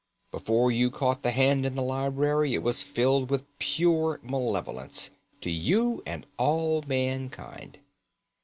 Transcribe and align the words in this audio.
Before 0.31 0.71
you 0.71 0.89
caught 0.89 1.21
the 1.21 1.29
hand 1.29 1.63
in 1.63 1.75
the 1.75 1.83
library 1.83 2.55
it 2.55 2.63
was 2.63 2.81
filled 2.81 3.29
with 3.29 3.45
pure 3.59 4.19
malevolence—to 4.23 5.51
you 5.51 6.01
and 6.07 6.25
all 6.39 6.83
mankind. 6.87 7.77